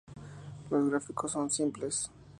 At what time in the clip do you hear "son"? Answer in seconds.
1.31-1.51